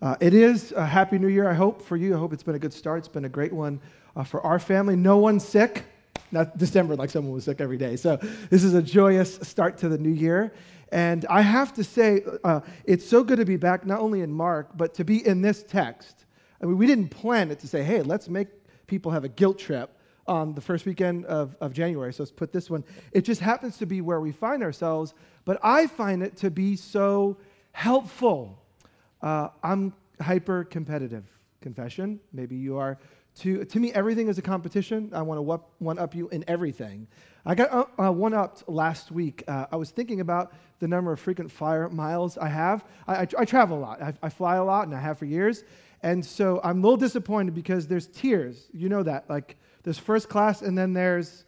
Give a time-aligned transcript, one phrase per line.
[0.00, 2.14] Uh, it is a happy new year, I hope, for you.
[2.14, 2.98] I hope it's been a good start.
[2.98, 3.80] It's been a great one
[4.14, 4.94] uh, for our family.
[4.94, 5.84] No one's sick.
[6.30, 7.96] Not December, like someone was sick every day.
[7.96, 8.16] So
[8.48, 10.52] this is a joyous start to the new year.
[10.92, 14.32] And I have to say, uh, it's so good to be back, not only in
[14.32, 16.26] Mark, but to be in this text.
[16.62, 18.48] I mean, we didn't plan it to say, hey, let's make
[18.86, 19.90] people have a guilt trip
[20.28, 22.12] on the first weekend of, of January.
[22.12, 22.84] So let's put this one.
[23.10, 26.76] It just happens to be where we find ourselves, but I find it to be
[26.76, 27.38] so
[27.72, 28.62] helpful
[29.22, 31.24] uh, I'm hyper competitive.
[31.60, 32.20] Confession.
[32.32, 32.98] Maybe you are.
[33.40, 35.10] To, to me, everything is a competition.
[35.12, 37.06] I want to one up you in everything.
[37.46, 39.44] I got uh, uh, one upped last week.
[39.46, 42.84] Uh, I was thinking about the number of frequent flyer miles I have.
[43.06, 45.24] I, I, I travel a lot, I, I, fly a lot, and I have for
[45.24, 45.64] years.
[46.02, 48.68] And so I'm a little disappointed because there's tiers.
[48.72, 49.28] You know that.
[49.30, 51.44] Like, there's first class, and then there's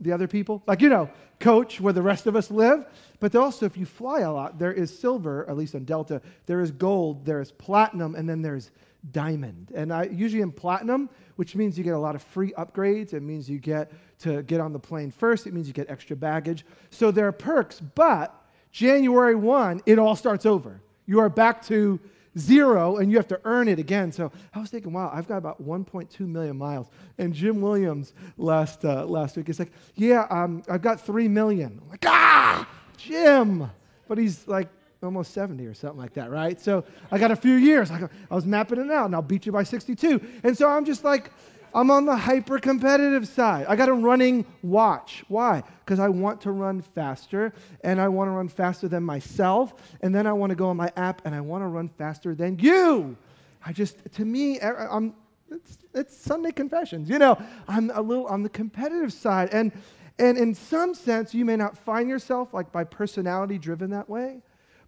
[0.00, 0.62] the other people.
[0.66, 2.86] Like, you know, coach where the rest of us live.
[3.20, 6.60] But also, if you fly a lot, there is silver, at least on Delta, there
[6.60, 8.70] is gold, there is platinum, and then there's
[9.12, 9.72] diamond.
[9.74, 13.12] And I usually am platinum, which means you get a lot of free upgrades.
[13.12, 15.46] It means you get to get on the plane first.
[15.46, 16.64] It means you get extra baggage.
[16.90, 18.34] So there are perks, but
[18.70, 20.80] January 1, it all starts over.
[21.06, 21.98] You are back to
[22.38, 24.12] zero and you have to earn it again.
[24.12, 26.88] So I was thinking, wow, I've got about 1.2 million miles.
[27.18, 31.80] And Jim Williams last, uh, last week, he's like, yeah, um, I've got 3 million.
[31.82, 33.70] I'm like, ah, Jim.
[34.06, 34.68] But he's like
[35.02, 36.60] almost 70 or something like that, right?
[36.60, 37.90] So I got a few years.
[37.90, 40.20] I, I was mapping it out and I'll beat you by 62.
[40.42, 41.30] And so I'm just like,
[41.74, 43.66] I'm on the hyper competitive side.
[43.68, 45.24] I got a running watch.
[45.28, 45.62] Why?
[45.84, 47.52] Because I want to run faster
[47.82, 49.74] and I want to run faster than myself.
[50.00, 52.34] And then I want to go on my app and I want to run faster
[52.34, 53.16] than you.
[53.64, 55.14] I just, to me, er, er, I'm,
[55.50, 57.08] it's, it's Sunday confessions.
[57.08, 59.50] You know, I'm a little on the competitive side.
[59.52, 59.72] And,
[60.18, 64.42] and in some sense, you may not find yourself like by personality driven that way.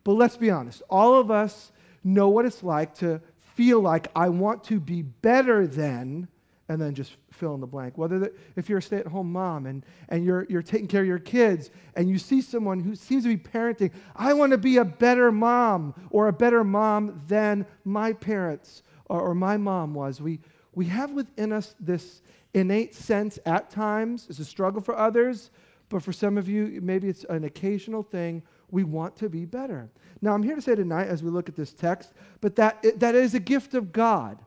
[0.05, 3.21] But let's be honest, all of us know what it's like to
[3.55, 6.29] feel like I want to be better than
[6.71, 7.99] and then just fill in the blank.
[7.99, 11.07] Whether if you're a stay at home mom and, and you're, you're taking care of
[11.09, 14.77] your kids and you see someone who seems to be parenting, I want to be
[14.77, 20.21] a better mom or a better mom than my parents or, or my mom was.
[20.21, 20.39] We,
[20.73, 22.23] we have within us this
[22.55, 25.51] innate sense at times, it's a struggle for others,
[25.89, 28.45] but for some of you, maybe it's an occasional thing.
[28.71, 29.91] We want to be better.
[30.23, 33.17] Now, I'm here to say tonight as we look at this text, but that, that
[33.17, 34.39] is a gift of God.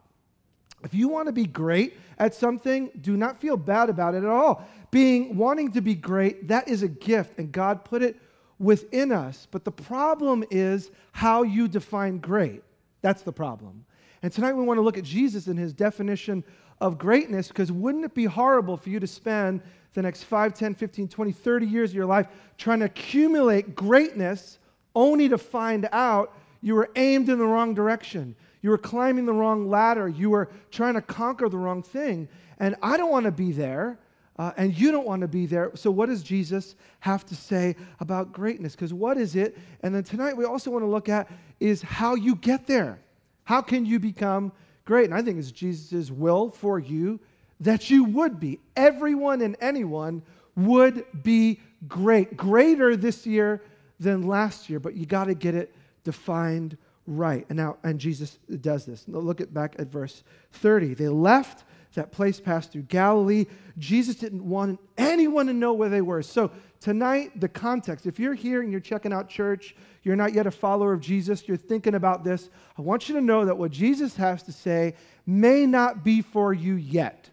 [0.84, 4.30] If you want to be great at something, do not feel bad about it at
[4.30, 4.68] all.
[4.92, 8.18] Being wanting to be great, that is a gift, and God put it
[8.60, 9.48] within us.
[9.50, 12.64] But the problem is how you define great.
[13.02, 13.86] That's the problem.
[14.22, 16.44] And tonight we want to look at Jesus and his definition
[16.80, 19.62] of greatness because wouldn't it be horrible for you to spend
[19.94, 22.28] the next 5, 10, 15, 20, 30 years of your life
[22.58, 24.60] trying to accumulate greatness
[24.96, 28.36] only to find out you were aimed in the wrong direction?
[28.64, 30.08] You were climbing the wrong ladder.
[30.08, 32.30] You were trying to conquer the wrong thing.
[32.60, 34.00] And I don't want to be there.
[34.40, 35.70] Uh, and you don't want to be there.
[35.76, 38.74] So, what does Jesus have to say about greatness?
[38.74, 39.56] Because what is it?
[39.82, 41.30] And then tonight, we also want to look at
[41.60, 43.00] is how you get there.
[43.44, 44.52] How can you become
[44.86, 45.06] great?
[45.06, 47.20] And I think it's Jesus' will for you
[47.60, 48.60] that you would be.
[48.76, 50.24] Everyone and anyone
[50.56, 53.62] would be great, greater this year
[54.00, 56.78] than last year, but you got to get it defined
[57.08, 57.46] right.
[57.50, 59.06] And now, and Jesus does this.
[59.08, 60.94] Look at back at verse 30.
[60.94, 61.64] They left
[61.96, 63.46] that place, passed through Galilee.
[63.78, 66.24] Jesus didn't want anyone to know where they were.
[66.24, 70.48] So tonight, the context, if you're here and you're checking out church, you're not yet
[70.48, 73.72] a follower of Jesus, you're thinking about this, I want you to know that what
[73.72, 77.30] Jesus has to say may not be for you yet.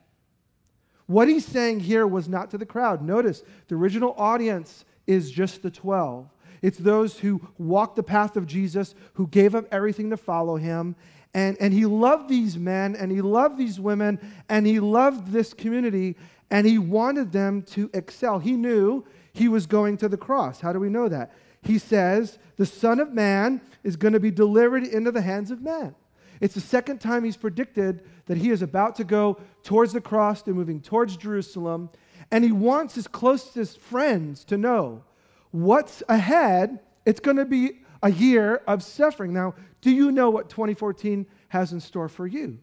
[1.07, 3.03] What he's saying here was not to the crowd.
[3.03, 6.29] Notice the original audience is just the 12.
[6.62, 10.97] It's those who walked the path of Jesus, who gave up everything to follow him.
[11.33, 14.19] And, and he loved these men, and he loved these women,
[14.49, 16.16] and he loved this community,
[16.50, 18.41] and he wanted them to excel.
[18.41, 20.60] He knew he was going to the cross.
[20.60, 21.33] How do we know that?
[21.62, 25.62] He says, The Son of Man is going to be delivered into the hands of
[25.62, 25.94] men.
[26.41, 30.42] It's the second time he's predicted that he is about to go towards the cross,
[30.42, 31.91] they're moving towards Jerusalem,
[32.30, 35.04] and he wants his closest friends to know
[35.51, 39.33] what's ahead, it's going to be a year of suffering.
[39.33, 42.59] Now, do you know what 2014 has in store for you?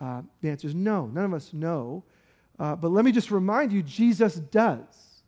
[0.00, 1.06] Uh, the answer is no.
[1.06, 2.04] None of us know.
[2.58, 5.22] Uh, but let me just remind you, Jesus does.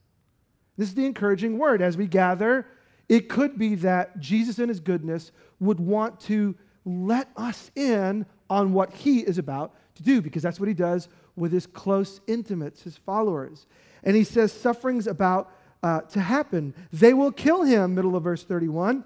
[0.76, 1.82] This is the encouraging word.
[1.82, 2.66] As we gather,
[3.08, 6.54] it could be that Jesus in his goodness would want to
[6.84, 11.08] let us in on what he is about to do, because that's what he does
[11.34, 13.66] with his close intimates, his followers.
[14.02, 16.74] And he says suffering's about uh, to happen.
[16.92, 19.04] They will kill him, middle of verse 31.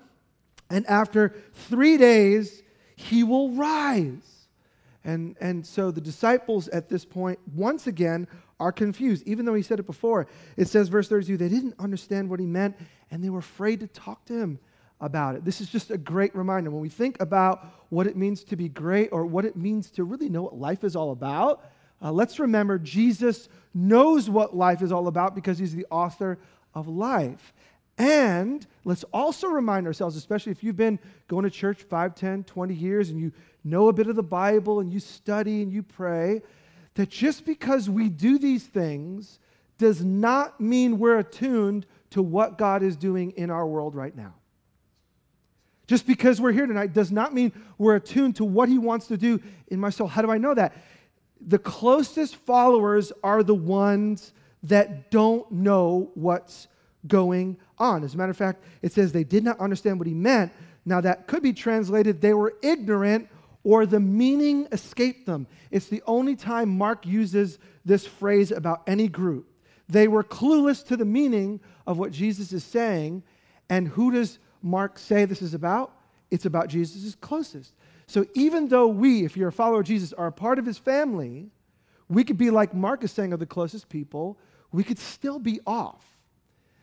[0.70, 2.62] And after three days,
[2.96, 4.46] he will rise.
[5.04, 8.28] And, and so the disciples at this point, once again,
[8.58, 9.26] are confused.
[9.26, 10.26] Even though he said it before,
[10.56, 12.76] it says, verse 32, they didn't understand what he meant
[13.10, 14.58] and they were afraid to talk to him
[15.00, 15.44] about it.
[15.44, 16.70] This is just a great reminder.
[16.70, 20.04] When we think about what it means to be great or what it means to
[20.04, 21.64] really know what life is all about,
[22.02, 26.38] uh, let's remember Jesus knows what life is all about because he's the author
[26.74, 27.52] of life.
[27.98, 32.74] And let's also remind ourselves, especially if you've been going to church 5, 10, 20
[32.74, 33.32] years and you
[33.62, 36.40] know a bit of the Bible and you study and you pray,
[36.94, 39.38] that just because we do these things
[39.76, 44.34] does not mean we're attuned to what God is doing in our world right now.
[45.86, 49.16] Just because we're here tonight does not mean we're attuned to what He wants to
[49.16, 50.06] do in my soul.
[50.06, 50.74] How do I know that?
[51.40, 54.32] The closest followers are the ones
[54.64, 56.68] that don't know what's
[57.06, 58.04] going on.
[58.04, 60.52] As a matter of fact, it says they did not understand what he meant.
[60.84, 63.28] Now, that could be translated they were ignorant
[63.62, 65.46] or the meaning escaped them.
[65.70, 69.46] It's the only time Mark uses this phrase about any group.
[69.88, 73.22] They were clueless to the meaning of what Jesus is saying.
[73.68, 75.92] And who does Mark say this is about?
[76.30, 77.72] It's about Jesus' closest.
[78.06, 80.78] So even though we, if you're a follower of Jesus, are a part of his
[80.78, 81.50] family,
[82.08, 84.38] we could be like Mark is saying of the closest people,
[84.72, 86.04] we could still be off.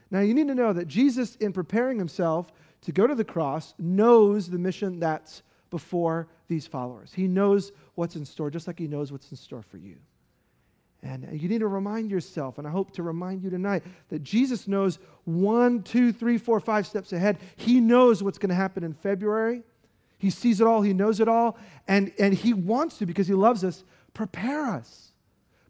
[0.09, 2.51] Now, you need to know that Jesus, in preparing himself
[2.81, 7.11] to go to the cross, knows the mission that's before these followers.
[7.13, 9.97] He knows what's in store, just like he knows what's in store for you.
[11.03, 14.67] And you need to remind yourself, and I hope to remind you tonight, that Jesus
[14.67, 17.37] knows one, two, three, four, five steps ahead.
[17.55, 19.63] He knows what's going to happen in February.
[20.17, 21.57] He sees it all, he knows it all,
[21.87, 25.11] and, and he wants to, because he loves us, prepare us.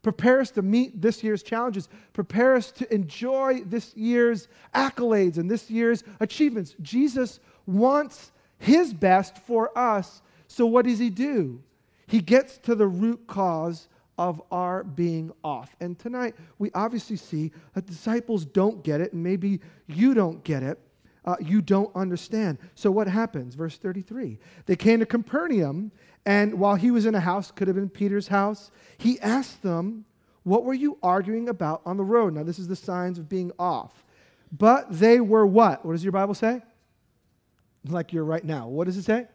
[0.02, 1.88] Prepare us to meet this year's challenges.
[2.12, 6.76] Prepare us to enjoy this year's accolades and this year's achievements.
[6.80, 10.22] Jesus wants his best for us.
[10.46, 11.62] So, what does he do?
[12.06, 15.76] He gets to the root cause of our being off.
[15.80, 20.62] And tonight, we obviously see that disciples don't get it, and maybe you don't get
[20.62, 20.78] it.
[21.24, 22.58] Uh, you don't understand.
[22.74, 23.54] So, what happens?
[23.54, 25.92] Verse 33 They came to Capernaum,
[26.28, 30.04] and while he was in a house, could have been Peter's house, he asked them,
[30.42, 32.34] What were you arguing about on the road?
[32.34, 34.04] Now, this is the signs of being off.
[34.52, 35.86] But they were what?
[35.86, 36.60] What does your Bible say?
[37.86, 38.68] Like you're right now.
[38.68, 39.26] What does it say?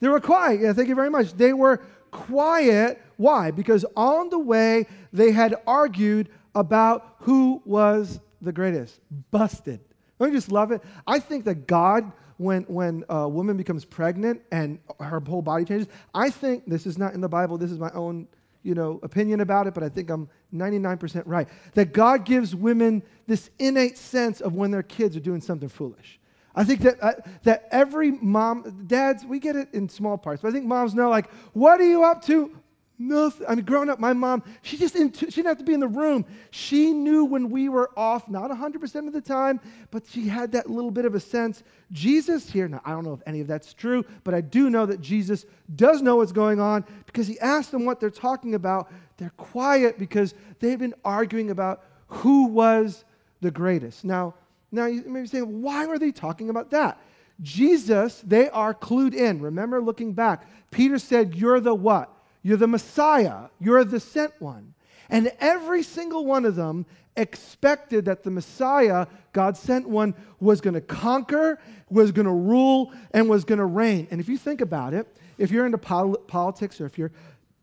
[0.00, 0.60] They were quiet.
[0.60, 1.34] Yeah, thank you very much.
[1.34, 1.76] They were
[2.10, 3.00] quiet.
[3.16, 3.52] Why?
[3.52, 8.98] Because on the way, they had argued about who was the greatest.
[9.30, 9.78] Busted.
[10.18, 10.82] Don't you just love it?
[11.06, 15.88] I think that God when, when a woman becomes pregnant and her whole body changes.
[16.14, 18.28] I think this is not in the Bible, this is my own
[18.64, 21.46] you know, opinion about it, but I think I'm 99% right.
[21.74, 26.18] That God gives women this innate sense of when their kids are doing something foolish.
[26.56, 30.48] I think that, uh, that every mom, dads, we get it in small parts, but
[30.48, 32.56] I think moms know, like, what are you up to?
[32.96, 33.46] Nothing.
[33.48, 35.88] I mean, growing up, my mom, she just she didn't have to be in the
[35.88, 36.24] room.
[36.52, 39.60] She knew when we were off, not 100% of the time,
[39.90, 41.64] but she had that little bit of a sense.
[41.90, 44.86] Jesus here, now I don't know if any of that's true, but I do know
[44.86, 45.44] that Jesus
[45.74, 48.92] does know what's going on because he asked them what they're talking about.
[49.16, 53.04] They're quiet because they've been arguing about who was
[53.40, 54.04] the greatest.
[54.04, 54.34] Now,
[54.70, 57.00] now you may be saying, why are they talking about that?
[57.42, 59.40] Jesus, they are clued in.
[59.40, 62.13] Remember looking back, Peter said, You're the what?
[62.44, 63.48] You're the Messiah.
[63.58, 64.74] You're the sent one.
[65.08, 66.86] And every single one of them
[67.16, 71.58] expected that the Messiah, God sent one, was going to conquer,
[71.88, 74.06] was going to rule, and was going to reign.
[74.10, 75.06] And if you think about it,
[75.38, 77.12] if you're into pol- politics or if you're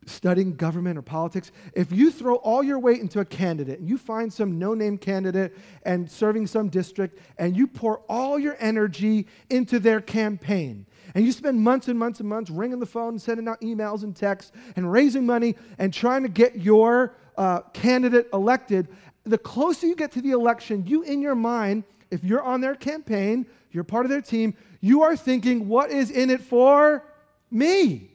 [0.06, 3.96] studying government or politics, if you throw all your weight into a candidate and you
[3.96, 9.26] find some no name candidate and serving some district and you pour all your energy
[9.48, 13.48] into their campaign, and you spend months and months and months ringing the phone, sending
[13.48, 18.88] out emails and texts, and raising money and trying to get your uh, candidate elected,
[19.24, 22.74] the closer you get to the election, you in your mind, if you're on their
[22.74, 27.04] campaign, you're part of their team, you are thinking, what is in it for
[27.50, 28.10] me?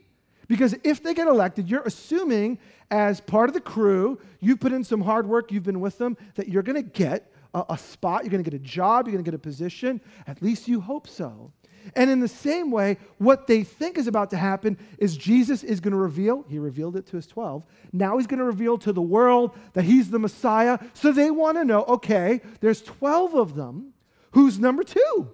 [0.46, 2.58] Because if they get elected, you're assuming
[2.90, 6.16] as part of the crew, you've put in some hard work, you've been with them,
[6.36, 9.12] that you're going to get a, a spot, you're going to get a job, you're
[9.12, 10.00] going to get a position.
[10.26, 11.52] At least you hope so.
[11.94, 15.80] And in the same way, what they think is about to happen is Jesus is
[15.80, 17.66] going to reveal, he revealed it to his 12.
[17.92, 20.78] Now he's going to reveal to the world that he's the Messiah.
[20.94, 23.92] So they want to know okay, there's 12 of them.
[24.32, 25.30] Who's number two?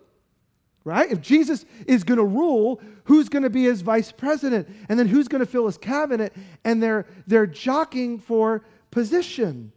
[0.84, 1.10] Right?
[1.10, 4.68] If Jesus is going to rule, who's going to be his vice president?
[4.88, 6.34] And then who's going to fill his cabinet?
[6.62, 9.72] And they're, they're jockeying for position.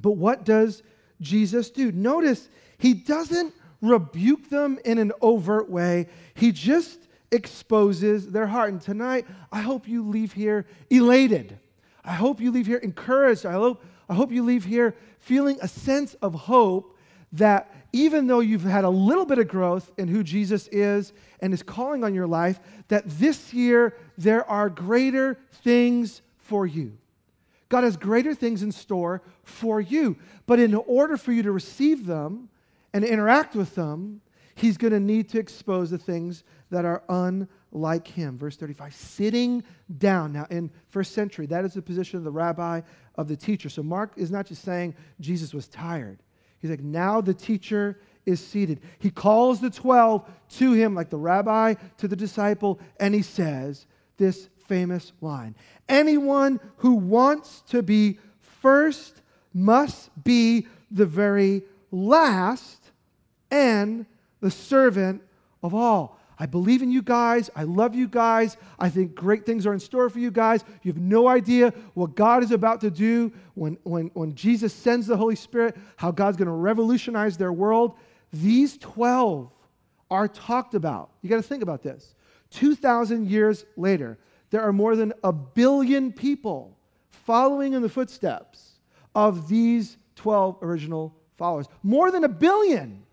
[0.00, 0.84] But what does
[1.20, 1.90] Jesus do?
[1.90, 6.06] Notice he doesn't rebuke them in an overt way.
[6.34, 8.70] He just exposes their heart.
[8.70, 11.58] And tonight, I hope you leave here elated.
[12.04, 13.44] I hope you leave here encouraged.
[13.44, 16.96] I hope, I hope you leave here feeling a sense of hope
[17.32, 21.52] that even though you've had a little bit of growth in who Jesus is and
[21.52, 26.96] is calling on your life, that this year there are greater things for you.
[27.68, 30.16] God has greater things in store for you.
[30.46, 32.48] But in order for you to receive them
[32.96, 34.22] and interact with them,
[34.54, 38.38] He's going to need to expose the things that are unlike Him.
[38.38, 39.62] Verse 35 sitting
[39.98, 40.32] down.
[40.32, 42.80] Now, in first century, that is the position of the rabbi,
[43.16, 43.68] of the teacher.
[43.68, 46.22] So Mark is not just saying Jesus was tired.
[46.58, 48.80] He's like, now the teacher is seated.
[48.98, 50.26] He calls the 12
[50.56, 53.86] to him, like the rabbi to the disciple, and he says
[54.16, 55.54] this famous line
[55.86, 59.20] Anyone who wants to be first
[59.52, 62.85] must be the very last
[63.50, 64.06] and
[64.40, 65.22] the servant
[65.62, 66.18] of all.
[66.38, 67.48] I believe in you guys.
[67.56, 68.56] I love you guys.
[68.78, 70.64] I think great things are in store for you guys.
[70.82, 75.06] You have no idea what God is about to do when, when, when Jesus sends
[75.06, 77.94] the Holy Spirit, how God's going to revolutionize their world.
[78.32, 79.50] These 12
[80.10, 81.10] are talked about.
[81.22, 82.14] You got to think about this.
[82.50, 84.18] 2,000 years later,
[84.50, 86.76] there are more than a billion people
[87.10, 88.72] following in the footsteps
[89.14, 91.66] of these 12 original followers.
[91.82, 93.05] More than a billion.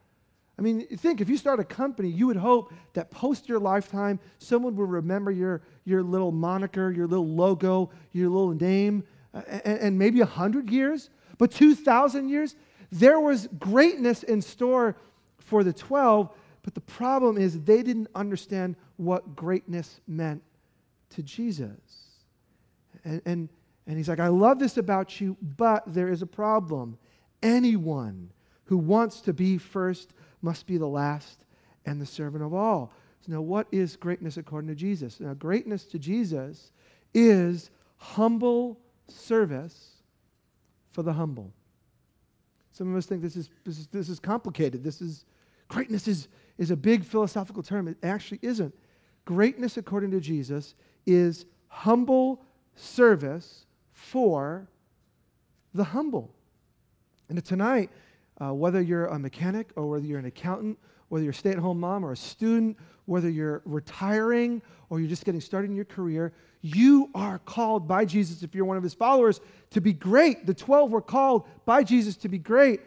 [0.63, 4.17] I mean, think if you start a company, you would hope that post your lifetime,
[4.37, 9.03] someone will remember your, your little moniker, your little logo, your little name,
[9.33, 12.55] uh, and, and maybe 100 years, but 2,000 years.
[12.93, 14.95] There was greatness in store
[15.37, 16.29] for the 12,
[16.61, 20.41] but the problem is they didn't understand what greatness meant
[21.09, 21.73] to Jesus.
[23.03, 23.49] And, and,
[23.85, 26.97] and he's like, I love this about you, but there is a problem.
[27.41, 28.29] Anyone
[28.65, 30.13] who wants to be first
[30.43, 31.45] must be the last
[31.85, 32.91] and the servant of all.
[33.25, 35.19] So now, what is greatness according to Jesus?
[35.19, 36.71] Now, greatness to Jesus
[37.13, 39.91] is humble service
[40.91, 41.51] for the humble.
[42.73, 44.83] Some of us think this is, this is, this is complicated.
[44.83, 45.25] This is
[45.67, 47.87] greatness is, is a big philosophical term.
[47.87, 48.75] It actually isn't.
[49.25, 52.43] Greatness, according to Jesus, is humble
[52.75, 54.67] service for
[55.73, 56.33] the humble.
[57.29, 57.89] And tonight,
[58.41, 60.77] uh, whether you're a mechanic or whether you're an accountant,
[61.09, 65.09] whether you're a stay at home mom or a student, whether you're retiring or you're
[65.09, 68.83] just getting started in your career, you are called by Jesus, if you're one of
[68.83, 70.45] his followers, to be great.
[70.45, 72.81] The 12 were called by Jesus to be great.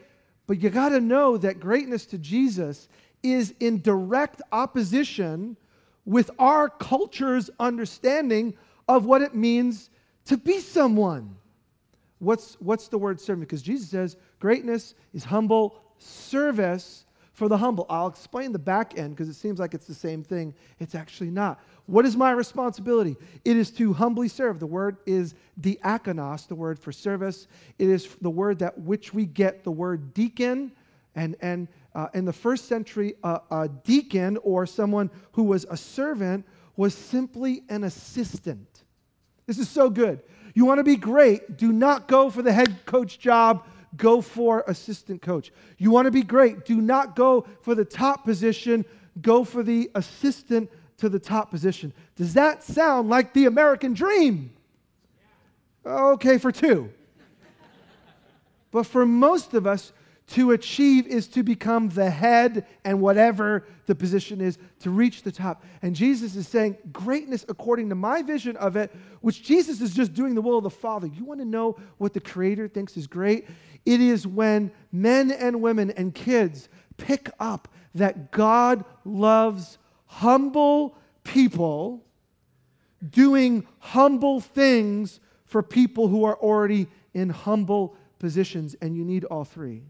[0.46, 2.88] But you got to know that greatness to Jesus
[3.22, 5.56] is in direct opposition
[6.04, 8.54] with our culture's understanding
[8.88, 9.90] of what it means
[10.26, 11.36] to be someone.
[12.18, 13.48] What's, what's the word servant?
[13.48, 17.86] Because Jesus says greatness is humble service for the humble.
[17.90, 20.54] I'll explain the back end because it seems like it's the same thing.
[20.78, 21.60] It's actually not.
[21.84, 23.16] What is my responsibility?
[23.44, 24.58] It is to humbly serve.
[24.58, 27.46] The word is diakonos, the word for service.
[27.78, 30.72] It is the word that which we get the word deacon
[31.16, 35.76] and, and uh, in the first century, uh, a deacon or someone who was a
[35.76, 38.84] servant was simply an assistant.
[39.46, 40.20] This is so good.
[40.54, 43.66] You want to be great, do not go for the head coach job,
[43.96, 45.52] go for assistant coach.
[45.78, 48.84] You want to be great, do not go for the top position,
[49.20, 51.92] go for the assistant to the top position.
[52.16, 54.52] Does that sound like the American dream?
[55.84, 56.90] Okay, for two.
[58.70, 59.92] but for most of us,
[60.28, 65.30] to achieve is to become the head and whatever the position is, to reach the
[65.30, 65.64] top.
[65.82, 70.14] And Jesus is saying, greatness according to my vision of it, which Jesus is just
[70.14, 71.06] doing the will of the Father.
[71.06, 73.46] You want to know what the Creator thinks is great?
[73.86, 82.04] It is when men and women and kids pick up that God loves humble people
[83.08, 89.44] doing humble things for people who are already in humble positions, and you need all
[89.44, 89.82] three.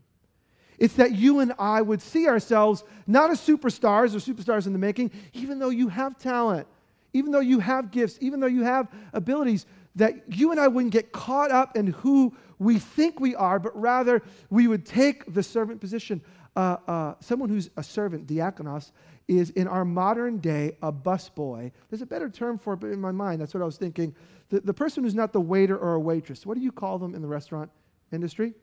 [0.78, 4.78] It's that you and I would see ourselves not as superstars or superstars in the
[4.78, 6.66] making, even though you have talent,
[7.12, 9.64] even though you have gifts, even though you have abilities,
[9.96, 13.78] that you and I wouldn't get caught up in who we think we are, but
[13.78, 16.22] rather we would take the servant position.
[16.54, 18.92] Uh, uh, someone who's a servant, diakonos,
[19.28, 21.72] is in our modern day a busboy.
[21.90, 24.14] There's a better term for it, but in my mind, that's what I was thinking.
[24.48, 27.14] The, the person who's not the waiter or a waitress, what do you call them
[27.14, 27.70] in the restaurant
[28.12, 28.54] industry?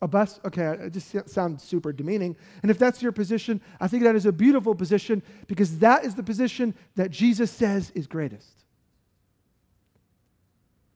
[0.00, 0.40] A bus?
[0.44, 2.36] Okay, it just sounds super demeaning.
[2.62, 6.14] And if that's your position, I think that is a beautiful position because that is
[6.14, 8.63] the position that Jesus says is greatest.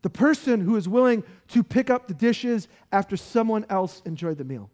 [0.02, 4.44] The person who is willing to pick up the dishes after someone else enjoyed the
[4.44, 4.70] meal.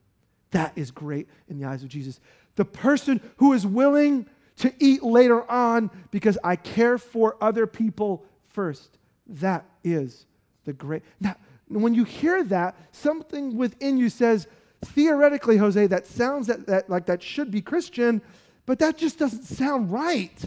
[0.51, 2.21] That is great in the eyes of Jesus.
[2.57, 4.27] The person who is willing
[4.57, 8.99] to eat later on because I care for other people first.
[9.27, 10.27] That is
[10.65, 11.03] the great.
[11.21, 11.37] Now,
[11.69, 14.47] when you hear that, something within you says,
[14.85, 18.23] theoretically, Jose, that sounds that, that, like that should be Christian,
[18.67, 20.45] but that just doesn't sound right.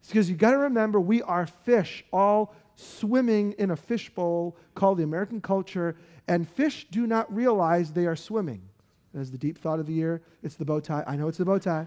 [0.00, 4.98] It's because you got to remember we are fish, all swimming in a fishbowl called
[4.98, 5.96] the American culture,
[6.28, 8.62] and fish do not realize they are swimming.
[9.12, 10.22] That is the deep thought of the year.
[10.42, 11.02] It's the bow tie.
[11.06, 11.86] I know it's the bow tie.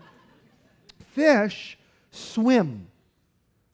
[1.13, 1.77] Fish
[2.12, 2.88] swim.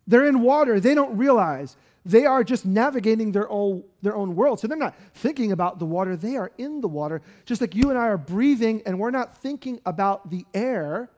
[0.06, 0.80] They're in water.
[0.80, 1.78] They don't realize.
[2.06, 4.60] They are just navigating their own, their own world.
[4.60, 6.16] So they're not thinking about the water.
[6.16, 7.22] They are in the water.
[7.46, 11.10] Just like you and I are breathing and we're not thinking about the air.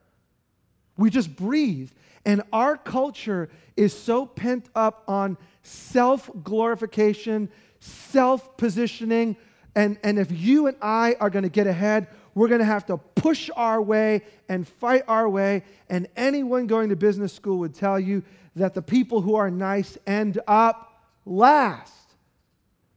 [0.97, 1.91] We just breathe.
[2.25, 5.37] And our culture is so pent up on
[5.67, 9.35] self glorification, self positioning.
[9.75, 12.85] And, and if you and I are going to get ahead, we're going to have
[12.87, 15.63] to push our way and fight our way.
[15.89, 18.23] And anyone going to business school would tell you
[18.55, 21.93] that the people who are nice end up last.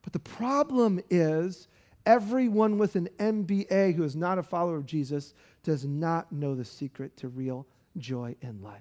[0.02, 1.68] But the problem is,
[2.06, 6.64] everyone with an MBA who is not a follower of Jesus does not know the
[6.64, 7.66] secret to real
[7.98, 8.80] joy in life.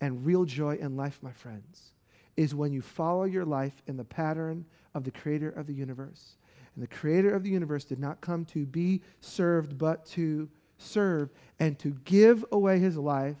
[0.00, 1.93] And real joy in life, my friends,
[2.36, 4.64] is when you follow your life in the pattern
[4.94, 6.36] of the creator of the universe.
[6.74, 10.48] And the creator of the universe did not come to be served, but to
[10.78, 13.36] serve and to give away his life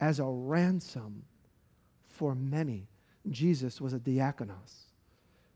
[0.00, 1.24] as a ransom
[2.08, 2.88] for many.
[3.30, 4.88] Jesus was a diakonos,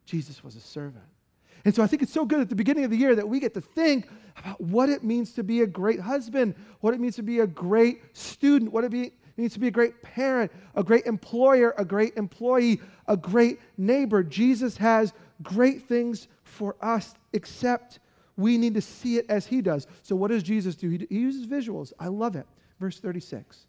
[0.04, 1.04] Jesus was a servant.
[1.64, 3.40] And so I think it's so good at the beginning of the year that we
[3.40, 7.16] get to think about what it means to be a great husband, what it means
[7.16, 10.82] to be a great student, what it be, means to be a great parent, a
[10.82, 14.22] great employer, a great employee, a great neighbor.
[14.22, 18.00] Jesus has great things for us, except
[18.36, 19.86] we need to see it as he does.
[20.02, 20.88] So, what does Jesus do?
[20.90, 21.92] He, he uses visuals.
[21.98, 22.46] I love it.
[22.80, 23.66] Verse 36.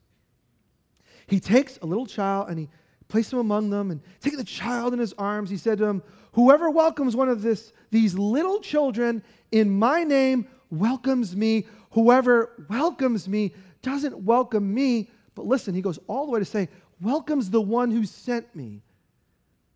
[1.28, 2.70] He takes a little child and he
[3.08, 6.04] placed him among them and taking the child in his arms, he said to him,
[6.34, 11.66] Whoever welcomes one of this, these little children in my name welcomes me.
[11.92, 16.68] Whoever welcomes me doesn't welcome me, but listen, he goes all the way to say,
[17.00, 18.82] welcomes the one who sent me.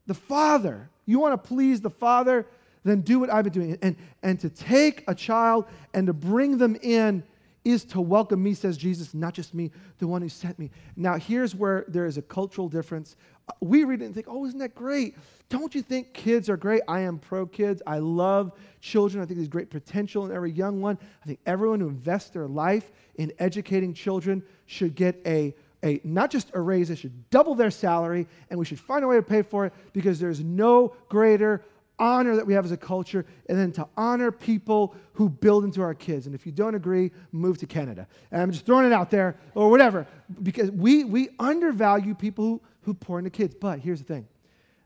[0.07, 0.89] The Father.
[1.05, 2.45] You want to please the Father?
[2.83, 3.77] Then do what I've been doing.
[3.81, 7.23] And, and to take a child and to bring them in
[7.63, 10.69] is to welcome me, says Jesus, not just me, the one who sent me.
[10.97, 13.15] Now, here's where there is a cultural difference.
[13.47, 15.15] Uh, we read it and think, oh, isn't that great?
[15.47, 16.81] Don't you think kids are great?
[16.89, 17.81] I am pro kids.
[17.87, 19.23] I love children.
[19.23, 20.97] I think there's great potential in every young one.
[21.23, 26.31] I think everyone who invests their life in educating children should get a a, not
[26.31, 29.21] just a raise, they should double their salary, and we should find a way to
[29.21, 31.61] pay for it because there's no greater
[31.99, 35.81] honor that we have as a culture, and then to honor people who build into
[35.81, 36.25] our kids.
[36.25, 38.07] And if you don't agree, move to Canada.
[38.31, 40.07] And I'm just throwing it out there, or whatever,
[40.41, 43.53] because we, we undervalue people who, who pour into kids.
[43.53, 44.27] But here's the thing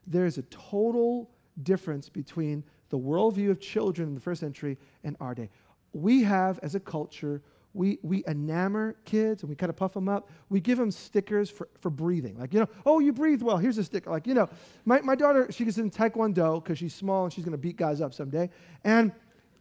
[0.05, 1.29] there's a total
[1.63, 5.49] difference between the worldview of children in the first century and our day.
[5.93, 7.41] We have, as a culture,
[7.77, 10.29] we, we enamor kids and we kind of puff them up.
[10.49, 12.37] We give them stickers for, for breathing.
[12.39, 13.57] Like, you know, oh, you breathe well.
[13.57, 14.09] Here's a sticker.
[14.09, 14.49] Like, you know,
[14.85, 17.77] my, my daughter, she gets in Taekwondo because she's small and she's going to beat
[17.77, 18.49] guys up someday.
[18.83, 19.11] And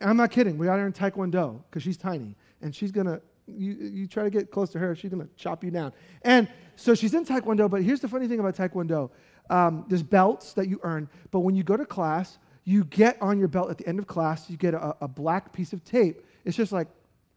[0.00, 0.56] I'm not kidding.
[0.56, 2.34] We got her in Taekwondo because she's tiny.
[2.62, 5.28] And she's going to, you, you try to get close to her, she's going to
[5.36, 5.92] chop you down.
[6.22, 7.68] And so she's in Taekwondo.
[7.68, 9.10] But here's the funny thing about Taekwondo
[9.48, 11.08] um, there's belts that you earn.
[11.30, 14.08] But when you go to class, you get on your belt at the end of
[14.08, 16.26] class, you get a, a black piece of tape.
[16.44, 16.88] It's just like,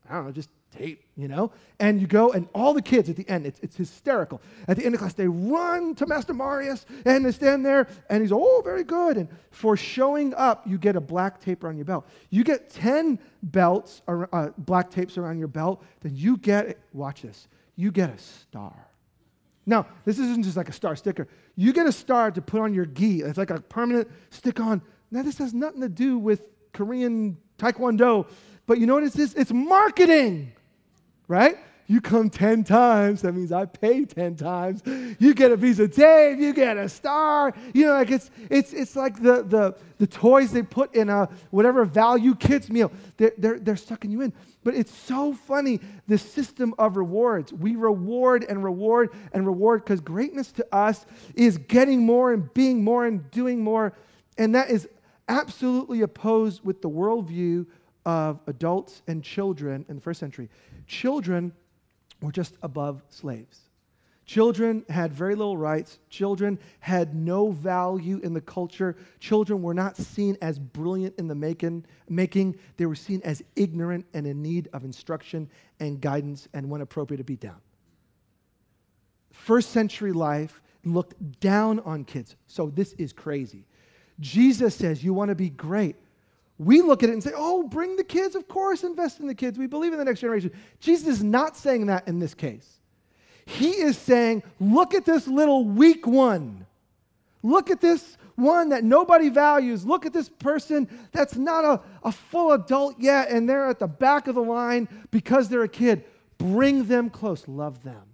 [0.10, 1.52] I don't know, just tape, you know?
[1.80, 4.42] And you go, and all the kids at the end, it's, it's hysterical.
[4.68, 8.22] At the end of class, they run to Master Marius and they stand there, and
[8.22, 9.18] he's, oh, very good.
[9.18, 12.08] And for showing up, you get a black tape around your belt.
[12.30, 17.22] You get 10 belts, or, uh, black tapes around your belt, then you get, watch
[17.22, 18.88] this, you get a star.
[19.66, 21.28] Now, this isn't just like a star sticker.
[21.56, 23.22] You get a star to put on your gi.
[23.22, 24.82] It's like a permanent stick on.
[25.12, 26.42] Now, this has nothing to do with
[26.74, 28.28] Korean Taekwondo,
[28.66, 29.34] but you know what it is?
[29.36, 30.54] It's marketing
[31.30, 31.58] right?
[31.88, 34.84] You come 10 times, that means I pay 10 times.
[35.18, 37.54] You get a of tape, you get a star.
[37.74, 41.30] You know, like it's, it's, it's like the, the, the toys they put in a
[41.50, 42.92] whatever value kids meal.
[43.18, 44.34] They're, they're, they're sucking you in.
[44.64, 47.52] But it's so funny, the system of rewards.
[47.52, 52.84] We reward and reward and reward because greatness to us is getting more and being
[52.84, 53.94] more and doing more.
[54.38, 54.88] And that is
[55.28, 57.66] absolutely opposed with the worldview
[58.10, 60.50] of adults and children in the first century.
[60.88, 61.54] Children
[62.22, 63.60] were just above slaves.
[64.26, 66.00] Children had very little rights.
[66.10, 68.96] Children had no value in the culture.
[69.20, 72.58] Children were not seen as brilliant in the making, making.
[72.78, 75.48] They were seen as ignorant and in need of instruction
[75.80, 77.62] and guidance and, when appropriate, to beat down.
[79.32, 82.36] first century life looked down on kids.
[82.48, 83.66] So this is crazy.
[84.20, 85.96] Jesus says, You want to be great.
[86.60, 88.36] We look at it and say, Oh, bring the kids.
[88.36, 89.58] Of course, invest in the kids.
[89.58, 90.52] We believe in the next generation.
[90.80, 92.80] Jesus is not saying that in this case.
[93.46, 96.68] He is saying, Look at this little weak one.
[97.42, 99.86] Look at this one that nobody values.
[99.86, 103.88] Look at this person that's not a, a full adult yet, and they're at the
[103.88, 106.04] back of the line because they're a kid.
[106.38, 108.09] Bring them close, love them.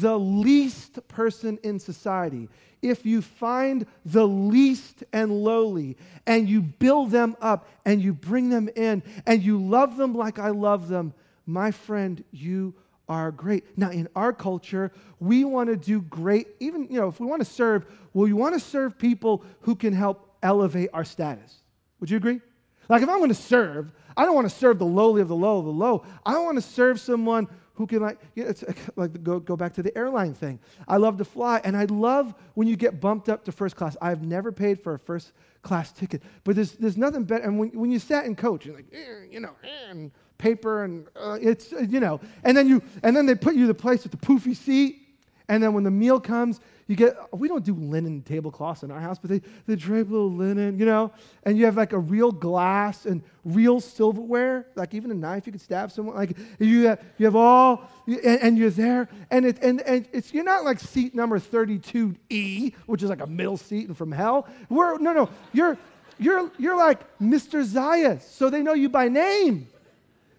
[0.00, 2.48] The least person in society,
[2.82, 8.50] if you find the least and lowly and you build them up and you bring
[8.50, 11.14] them in and you love them like I love them,
[11.46, 12.74] my friend, you
[13.08, 13.78] are great.
[13.78, 17.42] Now, in our culture, we want to do great, even, you know, if we want
[17.42, 21.58] to serve, well, we want to serve people who can help elevate our status.
[22.00, 22.40] Would you agree?
[22.88, 25.36] Like, if I'm going to serve, I don't want to serve the lowly of the
[25.36, 26.04] low of the low.
[26.26, 28.64] I want to serve someone who can, like, know, it's
[28.96, 30.58] like go, go back to the airline thing.
[30.88, 33.96] I love to fly, and I love when you get bumped up to first class.
[34.00, 35.32] I've never paid for a first
[35.62, 37.44] class ticket, but there's, there's nothing better.
[37.44, 40.84] And when, when you sat in coach, you're like, eh, you know, eh, and paper
[40.84, 43.74] and uh, it's uh, you know and then you and then they put you the
[43.74, 45.03] place with the poofy seat
[45.48, 49.00] and then when the meal comes you get we don't do linen tablecloths in our
[49.00, 51.12] house but they, they drape little linen you know?
[51.44, 55.52] And you have like a real glass and real silverware like even a knife you
[55.52, 59.62] could stab someone like you have, you have all and, and you're there and it
[59.62, 63.88] and, and it's you're not like seat number 32e which is like a middle seat
[63.88, 64.48] and from hell.
[64.68, 65.78] We're no no you're
[66.18, 69.68] you're you're like mr zayas so they know you by name.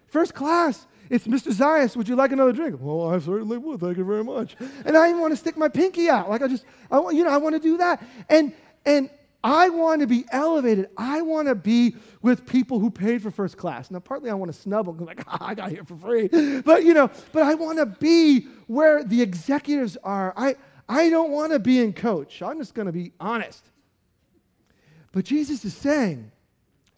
[0.08, 0.86] First class.
[1.10, 1.52] It's Mr.
[1.52, 1.96] Zayas.
[1.96, 2.76] Would you like another drink?
[2.80, 3.80] Well, I certainly would.
[3.80, 4.56] Thank you very much.
[4.84, 6.28] And I even want to stick my pinky out.
[6.28, 8.02] Like I just, I want, you know, I want to do that.
[8.28, 8.52] And
[8.84, 9.10] and
[9.44, 10.88] I want to be elevated.
[10.96, 13.90] I want to be with people who paid for first class.
[13.90, 16.28] Now, partly I want to snub them, like, I got here for free.
[16.62, 20.34] But you know, but I want to be where the executives are.
[20.36, 20.56] I
[20.88, 22.42] I don't want to be in coach.
[22.42, 23.64] I'm just going to be honest.
[25.12, 26.30] But Jesus is saying,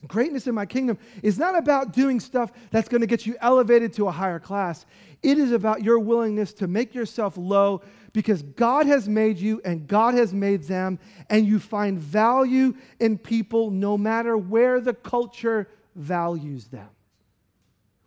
[0.06, 3.92] Greatness in my kingdom is not about doing stuff that's going to get you elevated
[3.94, 4.86] to a higher class.
[5.22, 7.82] It is about your willingness to make yourself low
[8.12, 13.18] because God has made you and God has made them, and you find value in
[13.18, 16.88] people no matter where the culture values them.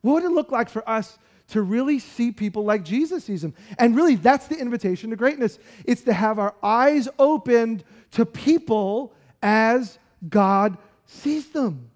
[0.01, 3.53] What would it look like for us to really see people like Jesus sees them?
[3.77, 5.59] And really, that's the invitation to greatness.
[5.85, 9.99] It's to have our eyes opened to people as
[10.29, 10.77] God
[11.11, 11.91] sees them.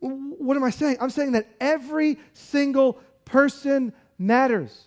[0.00, 0.98] What am I saying?
[1.00, 4.84] I'm saying that every single person matters.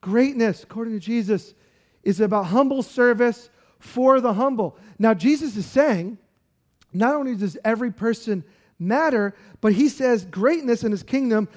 [0.00, 1.54] Greatness, according to Jesus,
[2.02, 4.76] is about humble service for the humble.
[4.98, 6.18] Now, Jesus is saying
[6.92, 8.44] not only does every person
[8.78, 11.48] matter, but he says greatness in his kingdom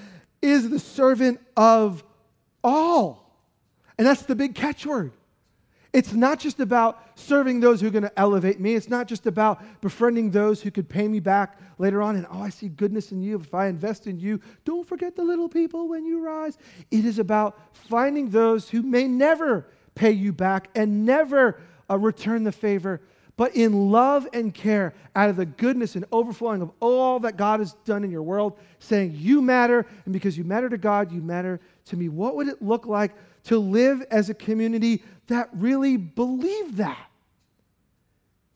[0.42, 2.04] is the servant of
[2.62, 3.38] all.
[3.96, 5.12] And that's the big catchword.
[5.92, 8.74] It's not just about serving those who are going to elevate me.
[8.74, 12.16] It's not just about befriending those who could pay me back later on.
[12.16, 13.38] And oh, I see goodness in you.
[13.38, 16.56] If I invest in you, don't forget the little people when you rise.
[16.90, 22.44] It is about finding those who may never pay you back and never uh, return
[22.44, 23.02] the favor,
[23.36, 27.60] but in love and care, out of the goodness and overflowing of all that God
[27.60, 29.86] has done in your world, saying, You matter.
[30.06, 32.08] And because you matter to God, you matter to me.
[32.08, 33.12] What would it look like
[33.44, 37.10] to live as a community that really believed that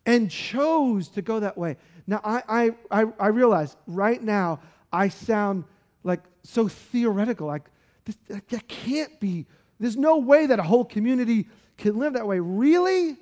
[0.05, 1.77] and chose to go that way.
[2.07, 4.61] Now, I, I, I, I realize right now
[4.93, 5.65] I sound
[6.05, 7.49] like so theoretical.
[7.49, 7.65] Like,
[8.05, 8.17] this,
[8.49, 9.47] that can't be,
[9.81, 12.39] there's no way that a whole community can live that way.
[12.39, 13.17] Really?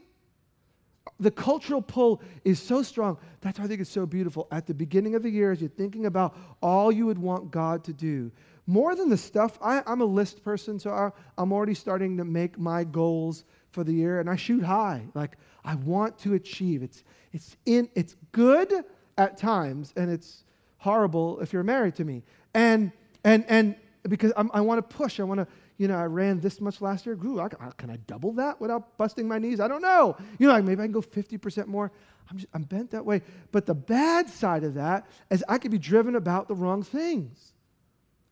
[1.18, 3.16] The cultural pull is so strong.
[3.40, 4.46] That's why I think it's so beautiful.
[4.50, 7.84] At the beginning of the year, as you're thinking about all you would want God
[7.84, 8.30] to do,
[8.66, 12.24] more than the stuff, I, am a list person, so I, I'm already starting to
[12.24, 15.06] make my goals for the year, and I shoot high.
[15.14, 16.82] Like I want to achieve.
[16.82, 18.72] It's it's in it's good
[19.18, 20.44] at times, and it's
[20.78, 22.22] horrible if you're married to me.
[22.54, 22.92] And
[23.24, 23.76] and and
[24.08, 25.46] because I'm, i want to push, I want to.
[25.76, 27.18] You know, I ran this much last year.
[27.24, 29.58] Ooh, I, can I double that without busting my knees?
[29.58, 30.16] I don't know.
[30.38, 31.90] You know, like maybe I can go 50% more.
[32.30, 33.22] I'm, just, I'm bent that way.
[33.50, 37.53] But the bad side of that is I could be driven about the wrong things.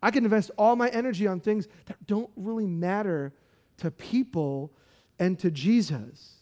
[0.02, 3.32] I can invest all my energy on things that don't really matter
[3.78, 4.72] to people
[5.18, 6.36] and to Jesus.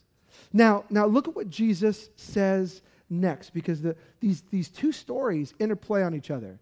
[0.53, 6.03] Now, now look at what Jesus says next, because the, these, these two stories interplay
[6.03, 6.59] on each other.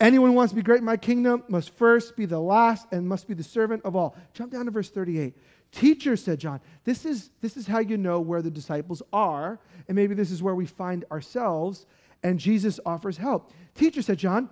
[0.00, 3.08] Anyone who wants to be great in my kingdom must first be the last and
[3.08, 4.16] must be the servant of all.
[4.32, 5.34] Jump down to verse 38.
[5.72, 9.96] Teacher, said John, this is, this is how you know where the disciples are, and
[9.96, 11.84] maybe this is where we find ourselves,
[12.22, 13.52] and Jesus offers help.
[13.74, 14.48] Teacher, said John,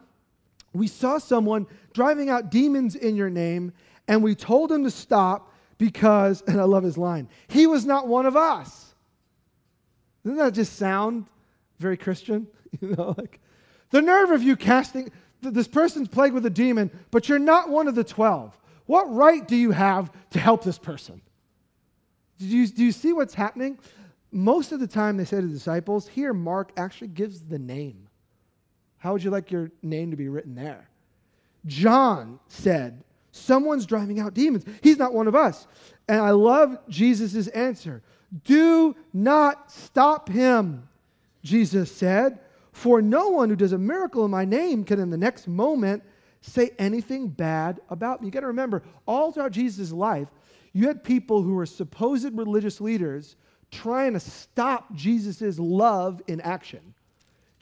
[0.78, 3.72] we saw someone driving out demons in your name,
[4.08, 8.08] and we told him to stop because, and I love his line, he was not
[8.08, 8.94] one of us.
[10.24, 11.26] Doesn't that just sound
[11.78, 12.48] very Christian?
[12.82, 13.40] You know, like
[13.88, 15.10] the nerve of you casting,
[15.40, 18.58] this person's plagued with a demon, but you're not one of the 12.
[18.84, 21.22] What right do you have to help this person?
[22.38, 23.78] Do you, do you see what's happening?
[24.30, 28.05] Most of the time, they say to the disciples, here, Mark actually gives the name.
[28.98, 30.88] How would you like your name to be written there?
[31.66, 34.64] John said, Someone's driving out demons.
[34.82, 35.66] He's not one of us.
[36.08, 38.02] And I love Jesus' answer.
[38.44, 40.88] Do not stop him,
[41.42, 42.38] Jesus said,
[42.72, 46.02] for no one who does a miracle in my name can in the next moment
[46.40, 48.26] say anything bad about me.
[48.26, 50.28] You got to remember, all throughout Jesus' life,
[50.72, 53.36] you had people who were supposed religious leaders
[53.70, 56.94] trying to stop Jesus' love in action.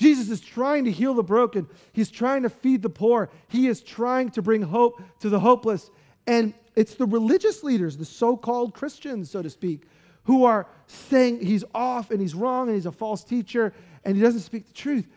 [0.04, 1.66] Jesus is trying to heal the broken.
[1.94, 3.30] He's trying to feed the poor.
[3.48, 5.90] He is trying to bring hope to the hopeless.
[6.26, 9.84] And it's the religious leaders, the so called Christians, so to speak,
[10.24, 13.72] who are saying he's off and he's wrong and he's a false teacher
[14.04, 15.08] and he doesn't speak the truth.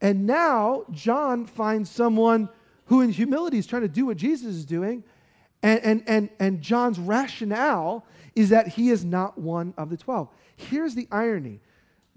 [0.00, 2.48] And now John finds someone
[2.84, 5.02] who, in humility, is trying to do what Jesus is doing.
[5.60, 8.06] And, and, and, and John's rationale
[8.36, 10.28] is that he is not one of the 12.
[10.54, 11.58] Here's the irony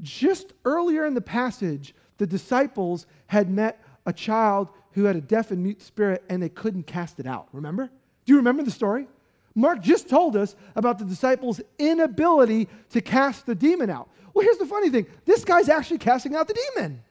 [0.01, 5.49] just earlier in the passage, the disciples had met a child who had a deaf
[5.49, 7.47] and mute spirit and they couldn't cast it out.
[7.51, 7.89] Remember?
[8.25, 9.07] Do you remember the story?
[9.55, 14.09] Mark just told us about the disciples' inability to cast the demon out.
[14.33, 17.01] Well, here's the funny thing this guy's actually casting out the demon.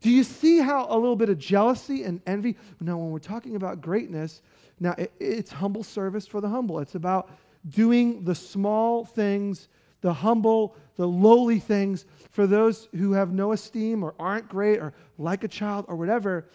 [0.00, 2.56] Do you see how a little bit of jealousy and envy?
[2.80, 4.42] Now, when we're talking about greatness,
[4.78, 6.78] now it, it's humble service for the humble.
[6.78, 7.30] It's about
[7.68, 9.68] doing the small things,
[10.00, 14.92] the humble, the lowly things for those who have no esteem or aren't great or
[15.18, 16.46] like a child or whatever.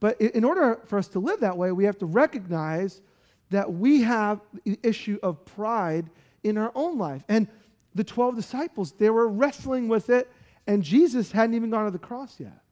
[0.00, 3.02] But in order for us to live that way, we have to recognize
[3.50, 6.08] that we have the issue of pride
[6.42, 7.24] in our own life.
[7.28, 7.48] And
[7.94, 10.30] the 12 disciples, they were wrestling with it,
[10.66, 12.62] and Jesus hadn't even gone to the cross yet.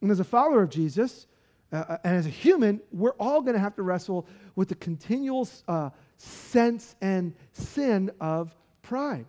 [0.00, 1.26] And as a follower of Jesus,
[1.72, 4.74] uh, uh and as a human, we're all going to have to wrestle with the
[4.74, 9.26] continual uh, sense and sin of pride.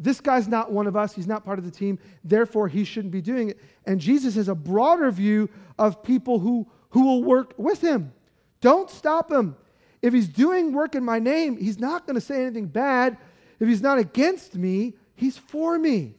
[0.00, 1.14] This guy's not one of us.
[1.14, 1.98] He's not part of the team.
[2.24, 3.60] Therefore, he shouldn't be doing it.
[3.86, 8.12] And Jesus has a broader view of people who, who will work with him.
[8.60, 9.56] Don't stop him.
[10.00, 13.18] If he's doing work in my name, he's not going to say anything bad
[13.60, 16.14] if he's not against me, he's for me.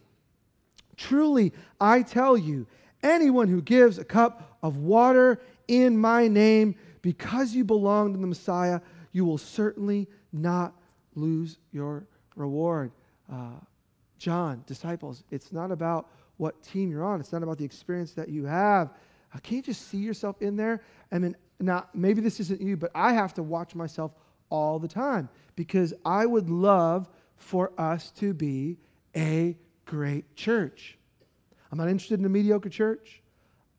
[0.95, 2.67] Truly, I tell you,
[3.01, 8.27] anyone who gives a cup of water in my name because you belong to the
[8.27, 8.79] Messiah,
[9.11, 10.75] you will certainly not
[11.15, 12.91] lose your reward.
[13.31, 13.55] Uh,
[14.21, 16.07] John, disciples, it's not about
[16.37, 18.91] what team you're on, it's not about the experience that you have.
[19.33, 20.83] Uh, can you just see yourself in there?
[21.11, 24.11] I mean, now, maybe this isn't you, but I have to watch myself
[24.51, 28.77] all the time because I would love for us to be
[29.15, 30.99] a great church.
[31.71, 33.23] I'm not interested in a mediocre church.